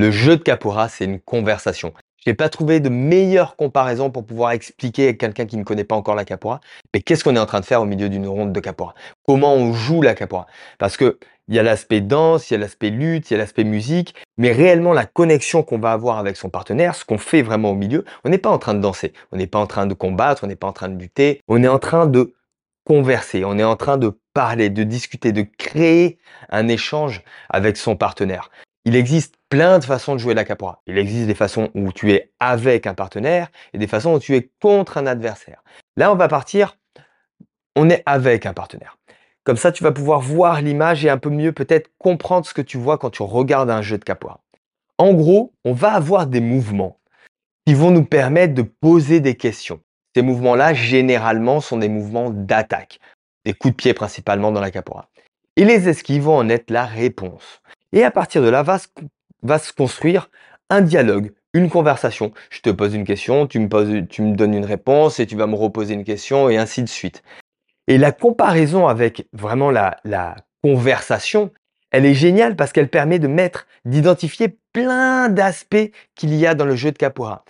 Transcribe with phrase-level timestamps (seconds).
[0.00, 1.92] Le jeu de capoeira, c'est une conversation.
[2.24, 5.82] Je n'ai pas trouvé de meilleure comparaison pour pouvoir expliquer à quelqu'un qui ne connaît
[5.82, 6.60] pas encore la capoeira,
[6.94, 8.94] mais qu'est-ce qu'on est en train de faire au milieu d'une ronde de capoeira
[9.26, 10.46] Comment on joue la capoeira
[10.78, 13.38] Parce que il y a l'aspect danse, il y a l'aspect lutte, il y a
[13.38, 17.42] l'aspect musique, mais réellement la connexion qu'on va avoir avec son partenaire, ce qu'on fait
[17.42, 19.86] vraiment au milieu, on n'est pas en train de danser, on n'est pas en train
[19.86, 22.34] de combattre, on n'est pas en train de lutter, on est en train de
[22.84, 26.18] converser, on est en train de parler, de discuter, de créer
[26.50, 28.50] un échange avec son partenaire.
[28.88, 30.80] Il existe plein de façons de jouer la capoeira.
[30.86, 34.34] Il existe des façons où tu es avec un partenaire et des façons où tu
[34.34, 35.62] es contre un adversaire.
[35.98, 36.78] Là, on va partir,
[37.76, 38.96] on est avec un partenaire.
[39.44, 42.62] Comme ça, tu vas pouvoir voir l'image et un peu mieux peut-être comprendre ce que
[42.62, 44.40] tu vois quand tu regardes un jeu de capoeira.
[44.96, 46.98] En gros, on va avoir des mouvements
[47.66, 49.80] qui vont nous permettre de poser des questions.
[50.16, 53.00] Ces mouvements-là, généralement, sont des mouvements d'attaque,
[53.44, 55.10] des coups de pied principalement dans la capoeira.
[55.56, 57.60] Et les esquives vont en être la réponse.
[57.92, 58.78] Et à partir de là, va
[59.58, 60.30] se, construire
[60.70, 62.32] un dialogue, une conversation.
[62.50, 65.36] Je te pose une question, tu me, poses, tu me donnes une réponse et tu
[65.36, 67.22] vas me reposer une question et ainsi de suite.
[67.86, 69.96] Et la comparaison avec vraiment la,
[70.62, 71.50] conversation,
[71.92, 76.64] elle est géniale parce qu'elle permet de mettre, d'identifier plein d'aspects qu'il y a dans
[76.64, 77.44] le jeu de capoeira.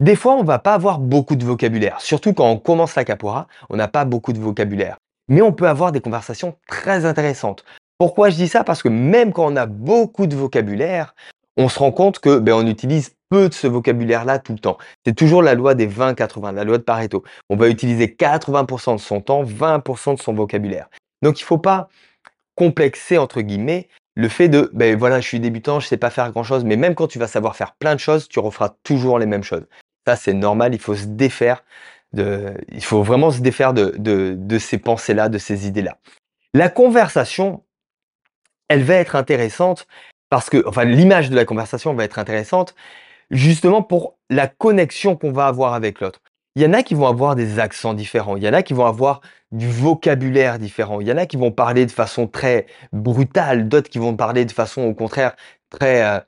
[0.00, 3.48] Des fois, on va pas avoir beaucoup de vocabulaire, surtout quand on commence la capoeira,
[3.68, 4.96] on n'a pas beaucoup de vocabulaire.
[5.28, 7.64] Mais on peut avoir des conversations très intéressantes.
[7.98, 8.64] Pourquoi je dis ça?
[8.64, 11.14] Parce que même quand on a beaucoup de vocabulaire,
[11.56, 14.78] on se rend compte que ben, on utilise peu de ce vocabulaire-là tout le temps.
[15.06, 17.22] C'est toujours la loi des 20-80, la loi de Pareto.
[17.48, 20.88] On va utiliser 80% de son temps, 20% de son vocabulaire.
[21.22, 21.88] Donc il ne faut pas
[22.56, 26.30] complexer entre guillemets le fait de ben voilà, je suis débutant, je sais pas faire
[26.30, 29.26] grand-chose, mais même quand tu vas savoir faire plein de choses, tu referas toujours les
[29.26, 29.66] mêmes choses.
[30.06, 31.64] Ça c'est normal, il faut se défaire
[32.12, 35.96] de, il faut vraiment se défaire de, de, de ces pensées-là, de ces idées-là.
[36.52, 37.62] La conversation,
[38.72, 39.86] elle va être intéressante
[40.30, 42.74] parce que, enfin, l'image de la conversation va être intéressante
[43.30, 46.20] justement pour la connexion qu'on va avoir avec l'autre.
[46.56, 48.72] Il y en a qui vont avoir des accents différents, il y en a qui
[48.72, 49.20] vont avoir
[49.52, 53.90] du vocabulaire différent, il y en a qui vont parler de façon très brutale, d'autres
[53.90, 55.34] qui vont parler de façon au contraire
[55.70, 56.20] très euh,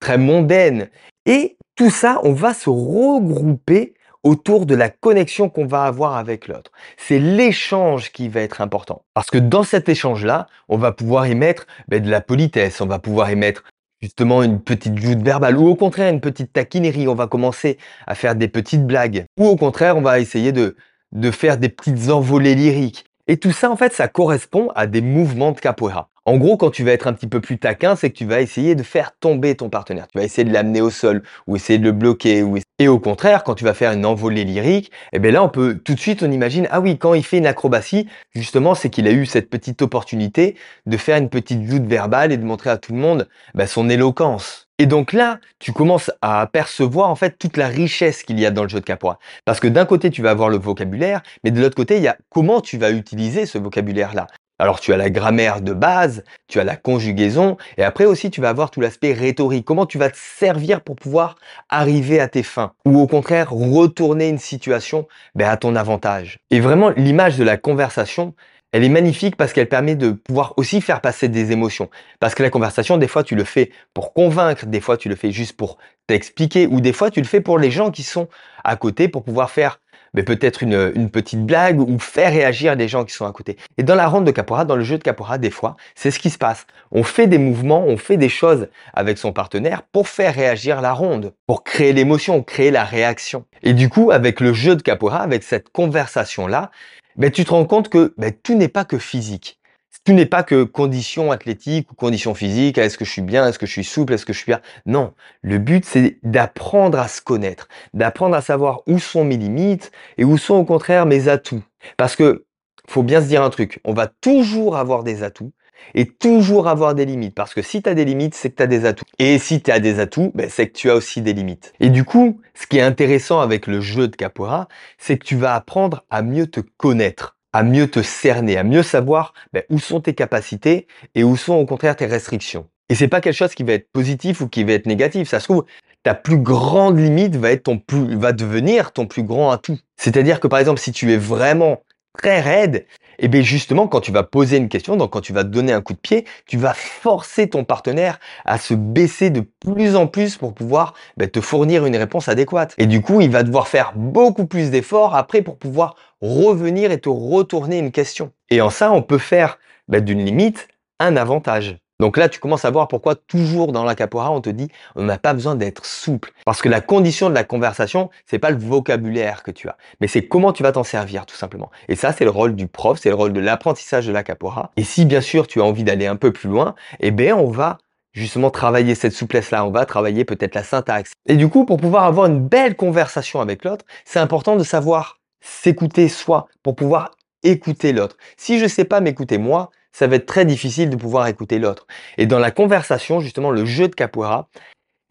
[0.00, 0.90] très mondaine.
[1.26, 3.93] Et tout ça, on va se regrouper
[4.24, 6.72] autour de la connexion qu'on va avoir avec l'autre.
[6.96, 9.02] C'est l'échange qui va être important.
[9.14, 12.86] Parce que dans cet échange-là, on va pouvoir y mettre ben, de la politesse, on
[12.86, 13.62] va pouvoir y mettre
[14.00, 18.14] justement une petite joute verbale, ou au contraire une petite taquinerie, on va commencer à
[18.14, 20.76] faire des petites blagues, ou au contraire on va essayer de,
[21.12, 23.06] de faire des petites envolées lyriques.
[23.28, 26.10] Et tout ça en fait ça correspond à des mouvements de capoeira.
[26.26, 28.40] En gros, quand tu vas être un petit peu plus taquin, c'est que tu vas
[28.40, 30.06] essayer de faire tomber ton partenaire.
[30.08, 32.42] Tu vas essayer de l'amener au sol ou essayer de le bloquer.
[32.78, 35.74] Et au contraire, quand tu vas faire une envolée lyrique, eh bien là, on peut
[35.84, 39.06] tout de suite, on imagine, ah oui, quand il fait une acrobatie, justement, c'est qu'il
[39.06, 42.78] a eu cette petite opportunité de faire une petite joute verbale et de montrer à
[42.78, 44.66] tout le monde bah, son éloquence.
[44.78, 48.50] Et donc là, tu commences à apercevoir en fait toute la richesse qu'il y a
[48.50, 49.18] dans le jeu de capoeira.
[49.44, 52.08] Parce que d'un côté, tu vas avoir le vocabulaire, mais de l'autre côté, il y
[52.08, 54.26] a comment tu vas utiliser ce vocabulaire-là.
[54.60, 58.40] Alors tu as la grammaire de base, tu as la conjugaison, et après aussi tu
[58.40, 59.64] vas avoir tout l'aspect rhétorique.
[59.64, 61.34] Comment tu vas te servir pour pouvoir
[61.68, 66.38] arriver à tes fins, ou au contraire retourner une situation ben, à ton avantage.
[66.50, 68.34] Et vraiment l'image de la conversation,
[68.70, 71.90] elle est magnifique parce qu'elle permet de pouvoir aussi faire passer des émotions.
[72.18, 75.16] Parce que la conversation, des fois tu le fais pour convaincre, des fois tu le
[75.16, 78.28] fais juste pour t'expliquer, ou des fois tu le fais pour les gens qui sont
[78.64, 79.80] à côté pour pouvoir faire
[80.14, 83.56] mais peut-être une, petite blague ou faire réagir les gens qui sont à côté.
[83.76, 86.18] Et dans la ronde de capoeira, dans le jeu de capoeira, des fois, c'est ce
[86.18, 86.66] qui se passe.
[86.92, 90.92] On fait des mouvements, on fait des choses avec son partenaire pour faire réagir la
[90.92, 93.44] ronde, pour créer l'émotion, créer la réaction.
[93.62, 96.70] Et du coup, avec le jeu de capoeira, avec cette conversation-là,
[97.16, 99.58] ben, tu te rends compte que ben, tout n'est pas que physique
[100.04, 103.58] tout n'est pas que condition athlétique ou condition physique, est-ce que je suis bien, est-ce
[103.58, 104.60] que je suis souple, est-ce que je suis bien?
[104.86, 109.90] Non, le but c'est d'apprendre à se connaître, d'apprendre à savoir où sont mes limites
[110.18, 111.62] et où sont au contraire mes atouts.
[111.96, 112.44] Parce que
[112.86, 115.52] faut bien se dire un truc, on va toujours avoir des atouts
[115.94, 117.34] et toujours avoir des limites.
[117.34, 119.04] Parce que si tu as des limites, c'est que tu as des atouts.
[119.18, 121.72] Et si tu as des atouts, ben, c'est que tu as aussi des limites.
[121.80, 124.68] Et du coup, ce qui est intéressant avec le jeu de capoeira,
[124.98, 128.82] c'est que tu vas apprendre à mieux te connaître à mieux te cerner, à mieux
[128.82, 132.66] savoir ben, où sont tes capacités et où sont au contraire tes restrictions.
[132.88, 135.28] Et c'est pas quelque chose qui va être positif ou qui va être négatif.
[135.28, 135.64] Ça se trouve,
[136.02, 139.78] ta plus grande limite va être ton plus, va devenir ton plus grand atout.
[139.96, 141.80] C'est-à-dire que par exemple, si tu es vraiment
[142.18, 142.86] très raide,
[143.18, 145.72] et eh bien justement, quand tu vas poser une question, donc quand tu vas donner
[145.72, 150.08] un coup de pied, tu vas forcer ton partenaire à se baisser de plus en
[150.08, 152.74] plus pour pouvoir ben, te fournir une réponse adéquate.
[152.76, 156.98] Et du coup, il va devoir faire beaucoup plus d'efforts après pour pouvoir revenir et
[156.98, 158.32] te retourner une question.
[158.50, 160.66] Et en ça, on peut faire ben, d'une limite
[160.98, 161.76] un avantage.
[162.00, 165.04] Donc là, tu commences à voir pourquoi toujours dans la capoeira, on te dit on
[165.04, 166.32] n'a pas besoin d'être souple.
[166.44, 170.08] Parce que la condition de la conversation, c'est pas le vocabulaire que tu as, mais
[170.08, 171.70] c'est comment tu vas t'en servir tout simplement.
[171.88, 174.72] Et ça, c'est le rôle du prof, c'est le rôle de l'apprentissage de la capoeira.
[174.76, 177.50] Et si bien sûr tu as envie d'aller un peu plus loin, eh bien on
[177.50, 177.78] va
[178.12, 181.12] justement travailler cette souplesse-là, on va travailler peut-être la syntaxe.
[181.26, 185.18] Et du coup, pour pouvoir avoir une belle conversation avec l'autre, c'est important de savoir
[185.40, 187.10] s'écouter soi pour pouvoir
[187.42, 188.16] écouter l'autre.
[188.36, 191.60] Si je ne sais pas m'écouter moi, ça va être très difficile de pouvoir écouter
[191.60, 191.86] l'autre.
[192.18, 194.48] Et dans la conversation, justement, le jeu de capoeira,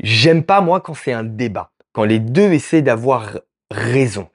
[0.03, 3.39] j'aime pas moi quand c'est un débat, quand les deux essaient d'avoir
[3.71, 4.27] raison.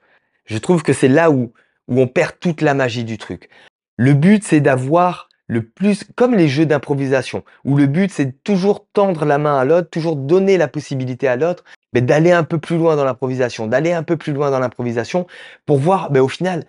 [0.45, 1.53] Je trouve que c'est là où,
[1.87, 3.49] où on perd toute la magie du truc.
[3.97, 8.87] Le but, c'est d'avoir le plus, comme les jeux d'improvisation, où le but c'est toujours
[8.91, 11.63] tendre la main à l'autre, toujours donner la possibilité à l'autre,
[11.93, 15.27] mais d'aller un peu plus loin dans l'improvisation, d'aller un peu plus loin dans l'improvisation
[15.67, 16.65] pour voir ben, au final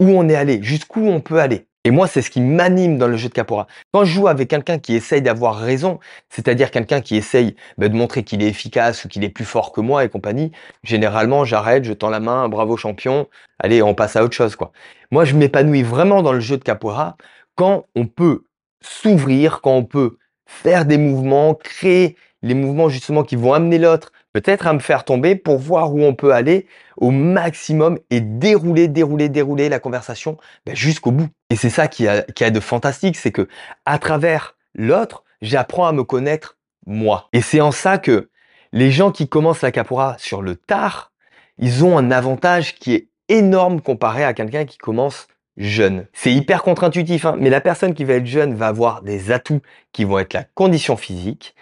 [0.00, 1.66] où on est allé, jusqu'où on peut aller.
[1.84, 3.66] Et moi, c'est ce qui m'anime dans le jeu de Capora.
[3.92, 5.98] Quand je joue avec quelqu'un qui essaye d'avoir raison,
[6.28, 9.72] c'est-à-dire quelqu'un qui essaye ben, de montrer qu'il est efficace ou qu'il est plus fort
[9.72, 13.28] que moi et compagnie, généralement, j'arrête, je tends la main, bravo champion,
[13.58, 14.72] allez, on passe à autre chose, quoi.
[15.10, 17.16] Moi, je m'épanouis vraiment dans le jeu de Capora
[17.54, 18.44] quand on peut
[18.82, 24.12] s'ouvrir, quand on peut faire des mouvements, créer les mouvements justement qui vont amener l'autre
[24.32, 26.66] peut-être à me faire tomber pour voir où on peut aller
[26.96, 30.36] au maximum et dérouler, dérouler, dérouler la conversation
[30.66, 31.28] ben, jusqu'au bout.
[31.50, 33.48] Et c'est ça qui a, qui a de fantastique, c'est que
[33.86, 37.28] à travers l'autre, j'apprends à me connaître moi.
[37.32, 38.30] Et c'est en ça que
[38.72, 41.12] les gens qui commencent la capoeira sur le tard,
[41.58, 45.26] ils ont un avantage qui est énorme comparé à quelqu'un qui commence
[45.60, 46.06] jeune.
[46.12, 49.60] C'est hyper contre-intuitif, hein, mais la personne qui va être jeune va avoir des atouts
[49.92, 51.54] qui vont être la condition physique,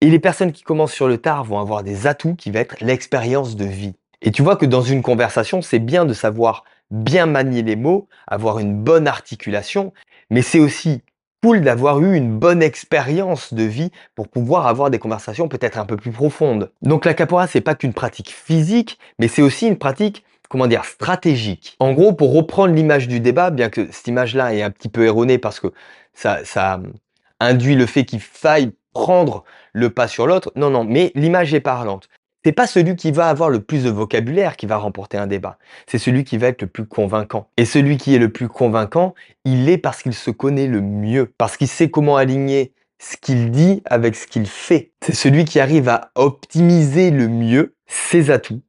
[0.00, 2.76] et les personnes qui commencent sur le tard vont avoir des atouts qui vont être
[2.80, 3.94] l'expérience de vie.
[4.22, 8.08] Et tu vois que dans une conversation, c'est bien de savoir bien manier les mots,
[8.26, 9.92] avoir une bonne articulation,
[10.30, 11.02] mais c'est aussi
[11.42, 15.84] cool d'avoir eu une bonne expérience de vie pour pouvoir avoir des conversations peut-être un
[15.84, 16.72] peu plus profondes.
[16.82, 20.24] Donc la capoeira, c'est pas qu'une pratique physique, mais c'est aussi une pratique
[20.54, 21.74] comment dire, stratégique.
[21.80, 25.04] En gros, pour reprendre l'image du débat, bien que cette image-là est un petit peu
[25.04, 25.66] erronée parce que
[26.12, 26.78] ça, ça
[27.40, 29.42] induit le fait qu'il faille prendre
[29.72, 30.52] le pas sur l'autre.
[30.54, 32.08] Non, non, mais l'image est parlante.
[32.44, 35.58] C'est pas celui qui va avoir le plus de vocabulaire qui va remporter un débat.
[35.88, 37.48] C'est celui qui va être le plus convaincant.
[37.56, 41.34] Et celui qui est le plus convaincant, il est parce qu'il se connaît le mieux,
[41.36, 44.92] parce qu'il sait comment aligner ce qu'il dit avec ce qu'il fait.
[45.04, 48.62] C'est celui qui arrive à optimiser le mieux ses atouts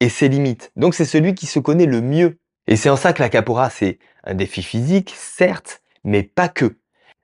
[0.00, 0.72] et ses limites.
[0.76, 2.38] Donc c'est celui qui se connaît le mieux.
[2.66, 6.76] Et c'est en ça que la capora, c'est un défi physique, certes, mais pas que.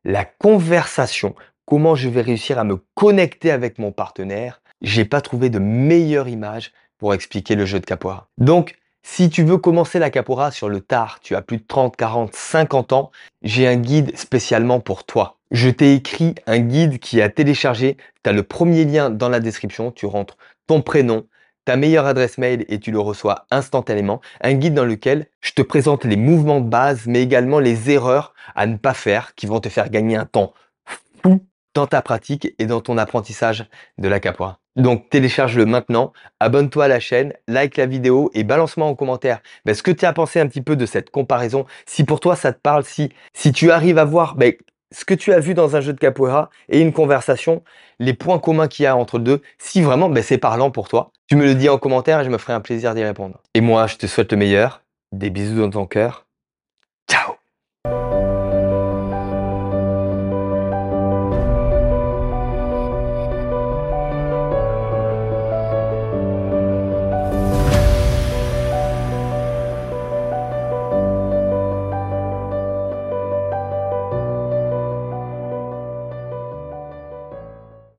[0.04, 1.34] La conversation,
[1.64, 6.28] comment je vais réussir à me connecter avec mon partenaire, j'ai pas trouvé de meilleure
[6.28, 8.28] image pour expliquer le jeu de capora.
[8.38, 11.96] Donc, si tu veux commencer la capora sur le tard, tu as plus de 30,
[11.96, 13.10] 40, 50 ans,
[13.42, 15.36] j'ai un guide spécialement pour toi.
[15.52, 17.96] Je t'ai écrit un guide qui est à télécharger.
[18.24, 19.92] Tu as le premier lien dans la description.
[19.92, 20.36] Tu rentres
[20.66, 21.24] ton prénom,
[21.66, 24.22] ta meilleure adresse mail et tu le reçois instantanément.
[24.40, 28.32] Un guide dans lequel je te présente les mouvements de base, mais également les erreurs
[28.54, 30.54] à ne pas faire qui vont te faire gagner un temps
[31.22, 33.66] fou dans ta pratique et dans ton apprentissage
[33.98, 34.60] de la capoeira.
[34.76, 39.74] Donc télécharge-le maintenant, abonne-toi à la chaîne, like la vidéo et balance-moi en commentaire ben,
[39.74, 41.66] ce que tu as pensé un petit peu de cette comparaison.
[41.84, 44.52] Si pour toi ça te parle, si, si tu arrives à voir ben,
[44.92, 47.62] ce que tu as vu dans un jeu de capoeira et une conversation,
[47.98, 51.10] les points communs qu'il y a entre deux, si vraiment ben, c'est parlant pour toi,
[51.26, 53.40] tu me le dis en commentaire et je me ferai un plaisir d'y répondre.
[53.54, 54.82] Et moi, je te souhaite le meilleur,
[55.12, 56.25] des bisous dans ton cœur